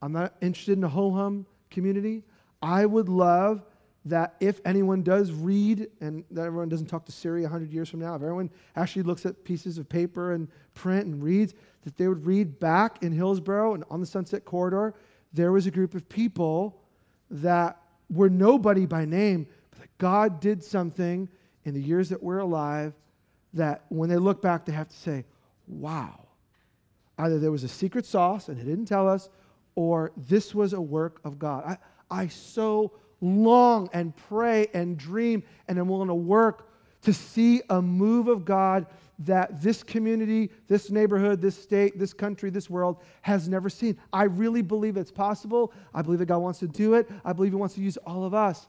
[0.01, 2.25] I'm not interested in a ho hum community.
[2.61, 3.63] I would love
[4.05, 8.01] that if anyone does read, and that everyone doesn't talk to Siri 100 years from
[8.01, 12.09] now, if everyone actually looks at pieces of paper and print and reads, that they
[12.09, 14.95] would read back in Hillsboro and on the Sunset Corridor,
[15.33, 16.81] there was a group of people
[17.31, 19.47] that were nobody by name,
[19.79, 21.29] but God did something
[21.65, 22.93] in the years that we're alive
[23.55, 25.25] that when they look back, they have to say,
[25.67, 26.27] wow.
[27.19, 29.29] Either there was a secret sauce and he didn't tell us,
[29.75, 31.65] or this was a work of God.
[31.65, 31.79] I,
[32.11, 36.69] I so long and pray and dream and am willing to work
[37.03, 38.87] to see a move of God
[39.21, 43.97] that this community, this neighborhood, this state, this country, this world has never seen.
[44.13, 45.73] I really believe it's possible.
[45.95, 47.09] I believe that God wants to do it.
[47.25, 48.67] I believe He wants to use all of us.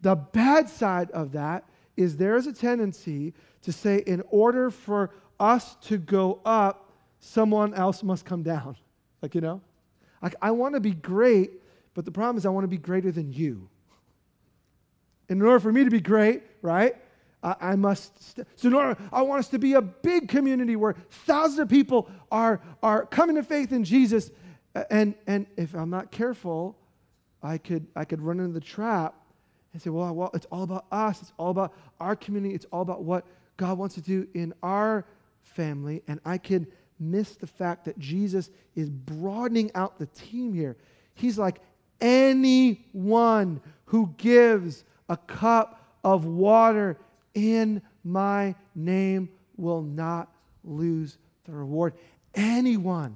[0.00, 1.64] The bad side of that
[1.96, 7.74] is there is a tendency to say, in order for us to go up, someone
[7.74, 8.76] else must come down.
[9.20, 9.60] Like, you know?
[10.22, 11.62] Like, I want to be great,
[11.94, 13.68] but the problem is I want to be greater than you.
[15.32, 16.94] And in order for me to be great, right,
[17.42, 18.22] I, I must.
[18.22, 21.70] St- so, in order, I want us to be a big community where thousands of
[21.70, 24.30] people are, are coming to faith in Jesus.
[24.90, 26.76] And, and if I'm not careful,
[27.42, 29.14] I could, I could run into the trap
[29.72, 31.22] and say, well, well, it's all about us.
[31.22, 32.54] It's all about our community.
[32.54, 33.24] It's all about what
[33.56, 35.06] God wants to do in our
[35.44, 36.02] family.
[36.06, 36.66] And I can
[37.00, 40.76] miss the fact that Jesus is broadening out the team here.
[41.14, 41.62] He's like,
[42.02, 46.96] anyone who gives a cup of water
[47.34, 50.32] in my name will not
[50.64, 51.92] lose the reward.
[52.34, 53.14] Anyone.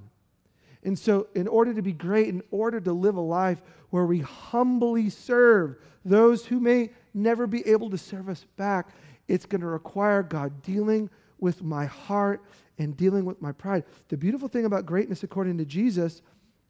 [0.84, 4.20] And so, in order to be great, in order to live a life where we
[4.20, 8.90] humbly serve those who may never be able to serve us back,
[9.26, 12.42] it's going to require God dealing with my heart
[12.78, 13.84] and dealing with my pride.
[14.08, 16.20] The beautiful thing about greatness, according to Jesus,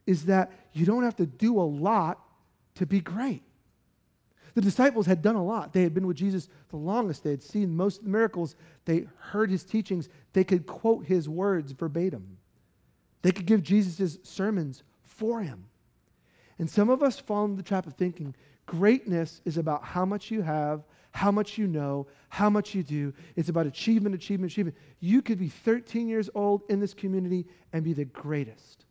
[0.07, 2.21] is that you don't have to do a lot
[2.77, 3.43] to be great.
[4.57, 5.75] The disciples had done a lot.
[5.75, 7.23] They had been with Jesus the longest.
[7.23, 8.57] They had seen most of the miracles.
[8.87, 10.09] They heard his teachings.
[10.33, 12.39] They could quote his words verbatim.
[13.21, 15.67] They could give Jesus' sermons for him.
[16.59, 20.31] And some of us fall into the trap of thinking greatness is about how much
[20.31, 23.13] you have, how much you know, how much you do.
[23.37, 24.79] It's about achievement, achievement, achievement.
[25.01, 28.86] You could be 13 years old in this community and be the greatest.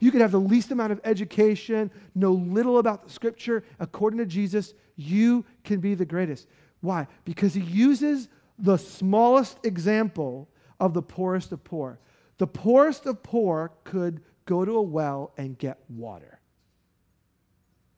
[0.00, 3.64] You could have the least amount of education, know little about the scripture.
[3.78, 6.48] According to Jesus, you can be the greatest.
[6.80, 7.06] Why?
[7.24, 10.48] Because he uses the smallest example
[10.80, 11.98] of the poorest of poor.
[12.38, 16.40] The poorest of poor could go to a well and get water.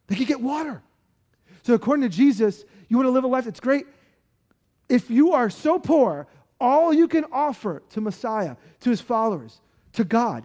[0.07, 0.83] They could get water.
[1.63, 3.87] So, according to Jesus, you want to live a life that's great.
[4.89, 6.27] If you are so poor,
[6.61, 9.61] all you can offer to Messiah, to his followers,
[9.93, 10.45] to God,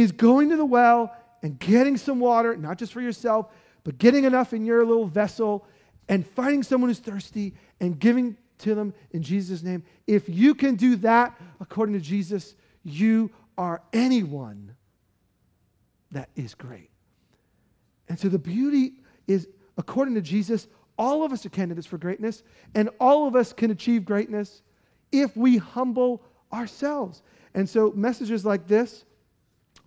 [0.00, 3.46] is going to the well and getting some water, not just for yourself,
[3.84, 5.66] but getting enough in your little vessel
[6.08, 9.82] and finding someone who's thirsty and giving to them in Jesus' name.
[10.06, 14.76] If you can do that, according to Jesus, you are anyone
[16.12, 16.90] that is great.
[18.08, 18.94] And so the beauty
[19.26, 20.66] is, according to Jesus,
[20.98, 22.42] all of us are candidates for greatness,
[22.74, 24.62] and all of us can achieve greatness
[25.12, 27.22] if we humble ourselves.
[27.54, 29.04] And so messages like this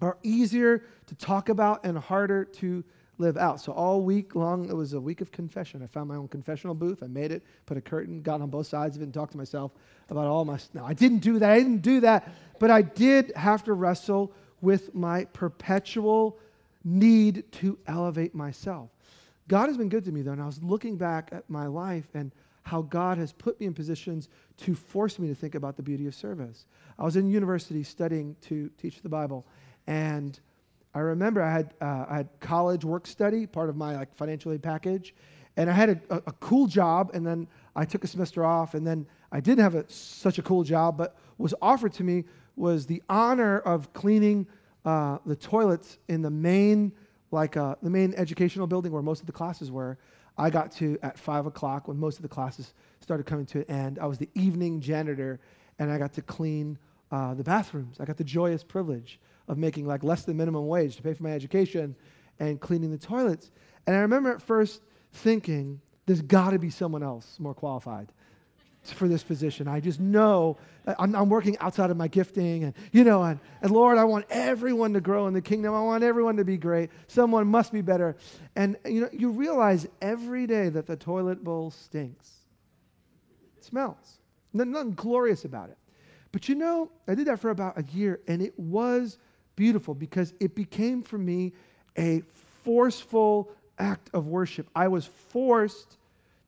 [0.04, 2.84] are easier to talk about and harder to
[3.18, 3.62] live out.
[3.62, 5.84] So all week long, it was a week of confession.
[5.84, 7.04] I found my own confessional booth.
[7.04, 9.38] I made it, put a curtain, got on both sides of it, and talked to
[9.38, 9.72] myself
[10.10, 10.60] about all my.
[10.74, 11.52] No, I didn't do that.
[11.52, 12.32] I didn't do that.
[12.60, 16.40] But I did have to wrestle with my perpetual
[16.84, 18.90] need to elevate myself.
[19.48, 22.08] God has been good to me, though, and I was looking back at my life
[22.14, 22.32] and
[22.64, 26.08] how God has put me in positions to force me to think about the beauty
[26.08, 26.66] of service.
[26.98, 29.46] I was in university studying to teach the Bible,
[29.88, 30.40] and
[30.94, 34.52] I remember I had, uh, I had college work study, part of my like financial
[34.52, 35.16] aid package,
[35.58, 38.74] and I had a, a, a, cool job, and then I took a semester off,
[38.74, 42.26] and then I didn't have a, such a cool job, but was offered to me
[42.56, 44.48] was the honor of cleaning
[44.86, 46.92] uh, the toilets in the main
[47.32, 49.98] like uh, the main educational building where most of the classes were.
[50.38, 53.66] I got to at five o'clock when most of the classes started coming to an
[53.70, 54.00] end.
[54.00, 55.40] I was the evening janitor,
[55.80, 56.78] and I got to clean
[57.12, 58.00] uh, the bathrooms.
[58.00, 61.24] I got the joyous privilege of making like less than minimum wage to pay for
[61.24, 61.96] my education
[62.40, 63.52] and cleaning the toilets.
[63.86, 68.12] And I remember at first thinking, there's got to be someone else more qualified
[68.84, 69.68] for this position.
[69.68, 73.72] I just know I'm, I'm, working outside of my gifting, and you know, and, and
[73.72, 75.74] Lord, I want everyone to grow in the kingdom.
[75.74, 76.90] I want everyone to be great.
[77.08, 78.18] Someone must be better.
[78.58, 82.30] And you know, you realize every day that the toilet bowl stinks.
[83.58, 84.20] It smells.
[84.52, 85.78] Nothing glorious about it.
[86.34, 89.18] But you know, I did that for about a year, and it was
[89.56, 91.54] beautiful because it became for me
[91.98, 92.22] a
[92.64, 94.68] forceful act of worship.
[94.76, 95.98] I was forced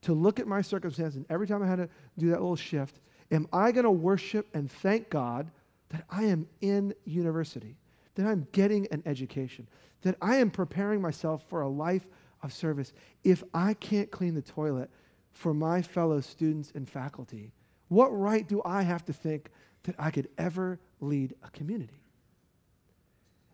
[0.02, 1.88] to look at my circumstance, and every time I had to
[2.18, 5.50] do that little shift, am I going to worship and thank God
[5.90, 7.76] that I am in university,
[8.14, 9.66] that I'm getting an education,
[10.02, 12.06] that I am preparing myself for a life
[12.42, 12.92] of service?
[13.24, 14.90] If I can't clean the toilet
[15.32, 17.52] for my fellow students and faculty,
[17.88, 19.50] what right do I have to think
[19.84, 22.00] that I could ever lead a community?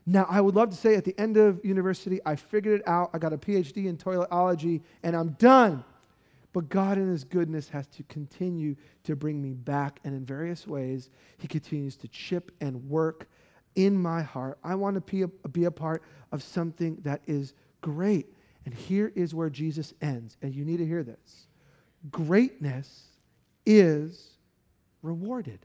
[0.05, 3.11] Now, I would love to say at the end of university, I figured it out.
[3.13, 5.85] I got a PhD in toiletology and I'm done.
[6.53, 10.01] But God, in His goodness, has to continue to bring me back.
[10.05, 13.29] And in various ways, He continues to chip and work
[13.75, 14.59] in my heart.
[14.63, 18.27] I want to be a, be a part of something that is great.
[18.65, 20.37] And here is where Jesus ends.
[20.43, 21.47] And you need to hear this
[22.11, 23.05] greatness
[23.65, 24.31] is
[25.03, 25.61] rewarded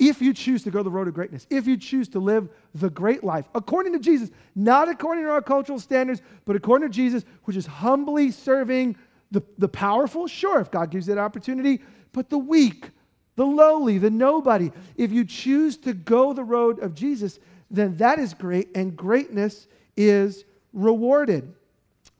[0.00, 2.88] if you choose to go the road of greatness, if you choose to live the
[2.88, 7.22] great life, according to Jesus, not according to our cultural standards, but according to Jesus,
[7.44, 8.96] which is humbly serving
[9.30, 11.82] the, the powerful, sure, if God gives that opportunity,
[12.12, 12.90] but the weak,
[13.36, 14.72] the lowly, the nobody.
[14.96, 17.38] If you choose to go the road of Jesus,
[17.70, 21.54] then that is great, and greatness is rewarded.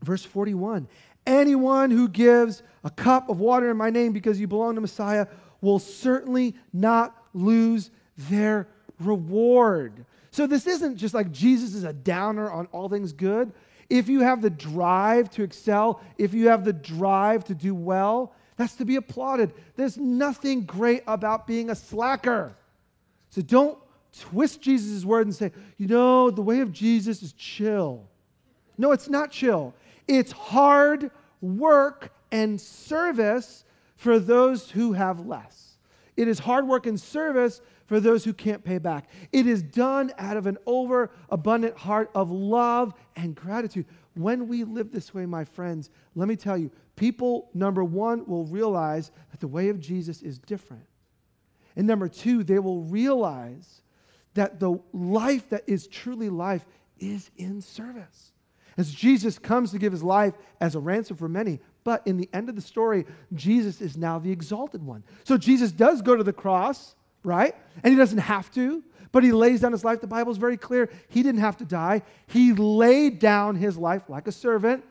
[0.03, 0.87] Verse 41
[1.27, 5.27] Anyone who gives a cup of water in my name because you belong to Messiah
[5.63, 8.67] will certainly not lose their
[8.99, 10.05] reward.
[10.31, 13.53] So this isn't just like Jesus is a downer on all things good.
[13.89, 18.33] If you have the drive to excel, if you have the drive to do well,
[18.57, 19.53] that's to be applauded.
[19.75, 22.55] There's nothing great about being a slacker.
[23.31, 23.79] So don't
[24.19, 28.07] twist Jesus' word and say, you know, the way of Jesus is chill.
[28.79, 29.75] No, it's not chill.
[30.07, 31.11] It's hard
[31.41, 33.65] work and service
[33.97, 35.70] for those who have less.
[36.21, 39.09] It is hard work and service for those who can't pay back.
[39.33, 43.87] It is done out of an overabundant heart of love and gratitude.
[44.13, 48.45] When we live this way, my friends, let me tell you, people, number one, will
[48.45, 50.85] realize that the way of Jesus is different.
[51.75, 53.81] And number two, they will realize
[54.35, 56.67] that the life that is truly life
[56.99, 58.33] is in service.
[58.77, 62.29] As Jesus comes to give his life as a ransom for many, but in the
[62.33, 65.03] end of the story, Jesus is now the exalted one.
[65.25, 66.95] So Jesus does go to the cross,
[67.25, 67.55] right?
[67.83, 70.01] And he doesn't have to, but he lays down his life.
[70.01, 70.91] The Bible is very clear.
[71.09, 72.03] He didn't have to die.
[72.27, 74.85] He laid down his life like a servant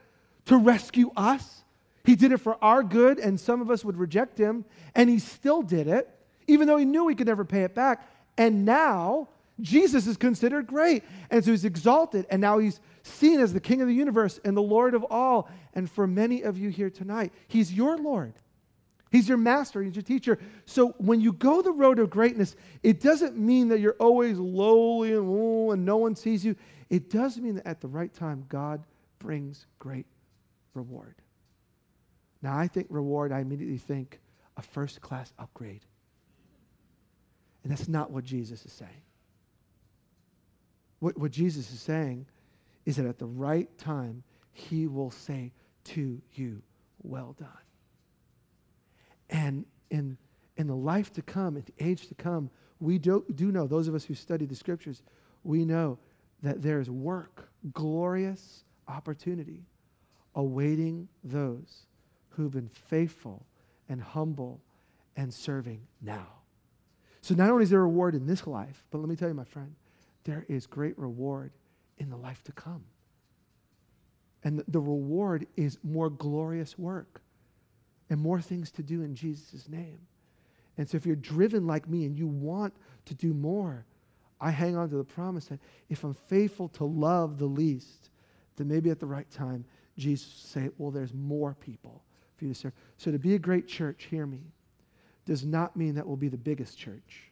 [0.46, 1.64] to rescue us.
[2.04, 4.66] He did it for our good, and some of us would reject him,
[4.96, 6.10] and he still did it,
[6.48, 8.10] even though he knew he could never pay it back.
[8.38, 9.30] And now
[9.62, 11.04] Jesus is considered great.
[11.30, 14.56] And so he's exalted, and now he's seen as the King of the universe and
[14.56, 15.50] the Lord of all.
[15.74, 18.34] And for many of you here tonight, he's your Lord.
[19.12, 20.38] He's your master, he's your teacher.
[20.66, 25.14] So when you go the road of greatness, it doesn't mean that you're always lowly
[25.14, 26.56] and, and no one sees you.
[26.90, 28.84] It does mean that at the right time, God
[29.18, 30.06] brings great
[30.76, 31.16] reward.
[32.42, 34.20] Now, I think reward, I immediately think
[34.58, 35.82] a first class upgrade.
[37.64, 39.02] And that's not what Jesus is saying.
[41.00, 42.26] What, what Jesus is saying
[42.86, 45.52] is that at the right time, he will say
[45.86, 46.62] to you,
[47.02, 47.48] Well done.
[49.30, 50.18] And in,
[50.58, 53.88] in the life to come, in the age to come, we do, do know, those
[53.88, 55.04] of us who study the scriptures,
[55.44, 56.00] we know
[56.42, 59.64] that there is work, glorious opportunity
[60.36, 61.86] awaiting those
[62.30, 63.46] who've been faithful
[63.90, 64.62] and humble
[65.18, 66.28] and serving now.
[67.22, 69.34] So not only is there a reward in this life, but let me tell you,
[69.34, 69.76] my friend,
[70.24, 71.52] there is great reward
[71.98, 72.84] in the life to come.
[74.44, 77.22] And the reward is more glorious work
[78.10, 80.00] and more things to do in Jesus' name.
[80.78, 82.74] And so if you're driven like me and you want
[83.06, 83.86] to do more,
[84.40, 85.60] I hang on to the promise that
[85.90, 88.10] if I'm faithful to love the least,
[88.56, 89.66] then maybe at the right time,
[89.98, 92.04] Jesus will say, well, there's more people
[92.38, 92.74] for you to serve.
[92.98, 94.44] So to be a great church, hear me,
[95.26, 97.24] does not mean that we'll be the biggest church.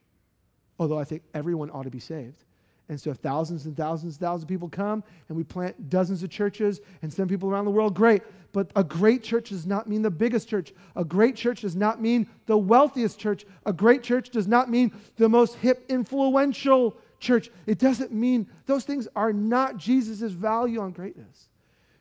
[0.77, 2.43] Although I think everyone ought to be saved.
[2.89, 6.23] And so if thousands and thousands and thousands of people come and we plant dozens
[6.23, 8.23] of churches and send people around the world, great.
[8.53, 10.73] But a great church does not mean the biggest church.
[10.95, 13.45] A great church does not mean the wealthiest church.
[13.65, 17.49] A great church does not mean the most hip, influential church.
[17.65, 21.49] It doesn't mean those things are not Jesus' value on greatness.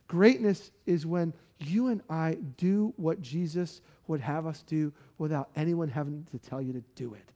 [0.06, 5.88] Greatness is when you and I do what Jesus would have us do without anyone
[5.88, 7.32] having to tell you to do it.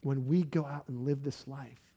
[0.00, 1.87] When we go out and live this life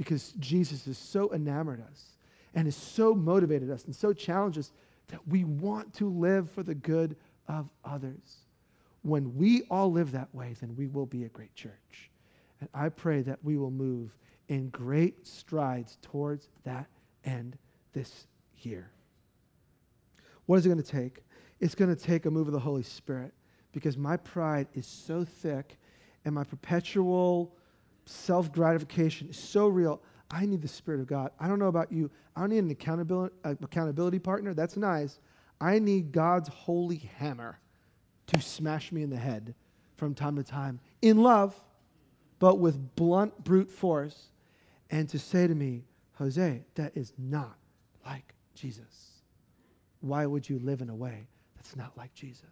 [0.00, 2.16] because Jesus is so enamored us
[2.54, 4.72] and has so motivated us and so challenged us
[5.08, 7.16] that we want to live for the good
[7.48, 8.46] of others.
[9.02, 12.10] When we all live that way, then we will be a great church.
[12.60, 14.16] And I pray that we will move
[14.48, 16.86] in great strides towards that
[17.26, 17.58] end
[17.92, 18.26] this
[18.62, 18.90] year.
[20.46, 21.18] What is it going to take?
[21.60, 23.34] It's going to take a move of the Holy Spirit
[23.70, 25.76] because my pride is so thick
[26.24, 27.54] and my perpetual
[28.10, 30.02] self gratification is so real.
[30.30, 31.32] I need the Spirit of God.
[31.40, 32.10] I don't know about you.
[32.36, 34.54] I don't need an accountability, uh, accountability partner.
[34.54, 35.18] That's nice.
[35.60, 37.58] I need God's holy hammer
[38.28, 39.54] to smash me in the head
[39.96, 41.54] from time to time in love,
[42.38, 44.30] but with blunt, brute force,
[44.90, 45.84] and to say to me,
[46.14, 47.56] Jose, that is not
[48.06, 49.22] like Jesus.
[50.00, 52.46] Why would you live in a way that's not like Jesus?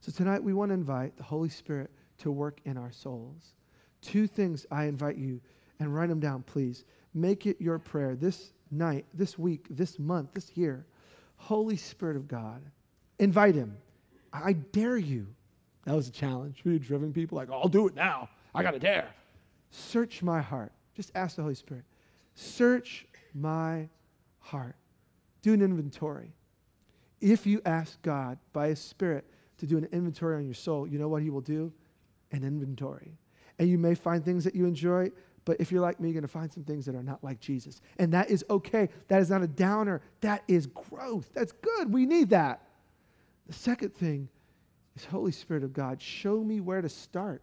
[0.00, 3.54] So tonight we want to invite the Holy Spirit to work in our souls.
[4.02, 5.40] Two things I invite you,
[5.78, 6.84] and write them down, please.
[7.14, 10.84] Make it your prayer this night, this week, this month, this year.
[11.36, 12.62] Holy Spirit of God,
[13.18, 13.76] invite Him.
[14.32, 15.26] I dare you.
[15.84, 16.62] That was a challenge.
[16.64, 18.28] We driven people like, I'll do it now.
[18.54, 19.08] I got to dare.
[19.70, 20.72] Search my heart.
[20.94, 21.84] Just ask the Holy Spirit.
[22.34, 23.88] Search my
[24.38, 24.76] heart.
[25.42, 26.32] Do an inventory.
[27.20, 29.24] If you ask God by His Spirit
[29.58, 31.72] to do an inventory on your soul, you know what He will do?
[32.30, 33.18] An inventory
[33.58, 35.10] and you may find things that you enjoy,
[35.44, 37.40] but if you're like me, you're going to find some things that are not like
[37.40, 37.80] Jesus.
[37.98, 38.88] And that is okay.
[39.08, 40.00] That is not a downer.
[40.20, 41.30] That is growth.
[41.34, 41.92] That's good.
[41.92, 42.62] We need that.
[43.46, 44.28] The second thing
[44.96, 47.42] is Holy Spirit of God, show me where to start.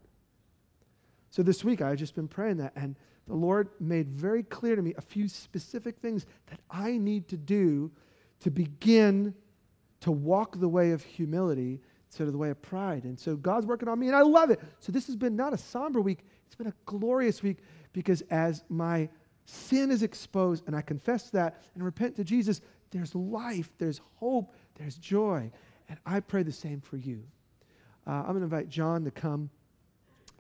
[1.32, 2.96] So this week, I've just been praying that, and
[3.28, 7.38] the Lord made very clear to me a few specific things that I need to
[7.38, 7.92] do
[8.40, 9.36] to begin
[10.00, 13.04] to walk the way of humility instead of the way of pride.
[13.04, 14.60] And so God's working on me, and I love it.
[14.80, 17.60] So this has been not a somber week, it's been a glorious week
[17.94, 19.10] because as my
[19.46, 24.54] sin is exposed and I confess that and repent to Jesus, there's life, there's hope,
[24.76, 25.52] there's joy.
[25.88, 27.24] And I pray the same for you.
[28.08, 29.52] Uh, I'm going to invite John to come,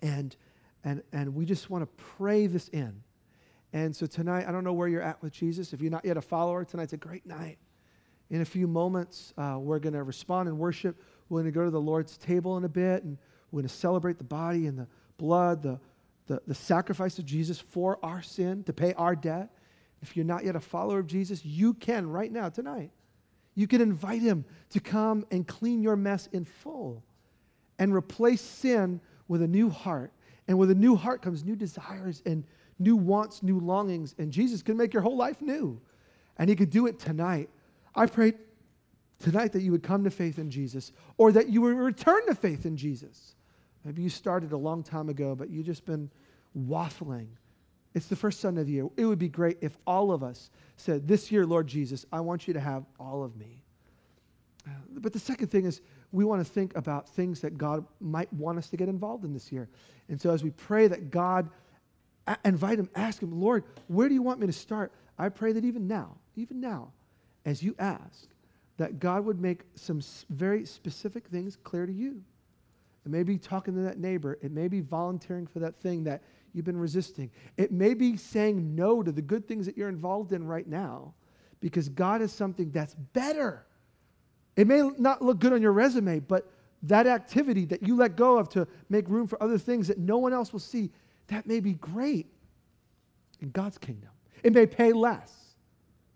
[0.01, 0.35] and,
[0.83, 3.03] and, and we just want to pray this in.
[3.73, 5.73] And so tonight, I don't know where you're at with Jesus.
[5.73, 7.59] If you're not yet a follower, tonight's a great night.
[8.31, 10.99] In a few moments, uh, we're going to respond in worship.
[11.29, 13.17] We're going to go to the Lord's table in a bit, and
[13.51, 15.79] we're going to celebrate the body and the blood, the,
[16.27, 19.49] the, the sacrifice of Jesus for our sin to pay our debt.
[20.01, 22.91] If you're not yet a follower of Jesus, you can right now, tonight.
[23.55, 27.03] You can invite him to come and clean your mess in full
[27.77, 30.11] and replace sin with a new heart.
[30.47, 32.43] And with a new heart comes new desires and
[32.79, 34.15] new wants, new longings.
[34.17, 35.81] And Jesus can make your whole life new.
[36.37, 37.49] And he could do it tonight.
[37.93, 38.33] I pray
[39.19, 42.35] tonight that you would come to faith in Jesus or that you would return to
[42.35, 43.35] faith in Jesus.
[43.83, 46.09] Maybe you started a long time ago, but you've just been
[46.57, 47.27] waffling.
[47.93, 48.87] It's the first Sunday of the year.
[48.97, 52.47] It would be great if all of us said, This year, Lord Jesus, I want
[52.47, 53.63] you to have all of me.
[54.67, 58.31] Uh, but the second thing is, we want to think about things that God might
[58.33, 59.69] want us to get involved in this year.
[60.07, 61.49] And so as we pray that God
[62.45, 64.91] invite him, ask him, Lord, where do you want me to start?
[65.17, 66.91] I pray that even now, even now,
[67.45, 68.27] as you ask,
[68.79, 69.99] that God would make some
[70.29, 72.23] very specific things clear to you.
[73.05, 74.39] It may be talking to that neighbor.
[74.41, 76.23] It may be volunteering for that thing that
[76.53, 77.29] you've been resisting.
[77.57, 81.13] It may be saying no to the good things that you're involved in right now
[81.59, 83.65] because God has something that's better.
[84.55, 86.49] It may not look good on your resume, but
[86.83, 90.17] that activity that you let go of to make room for other things that no
[90.19, 90.89] one else will see,
[91.27, 92.27] that may be great
[93.41, 94.11] in God's kingdom.
[94.41, 95.33] It may pay less,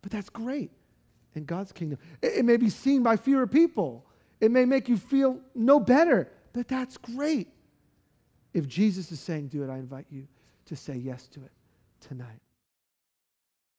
[0.01, 0.71] but that's great
[1.35, 1.99] in God's kingdom.
[2.21, 4.05] It, it may be seen by fewer people.
[4.39, 7.49] It may make you feel no better, but that's great.
[8.53, 10.27] If Jesus is saying do it, I invite you
[10.65, 11.51] to say yes to it
[12.01, 12.39] tonight.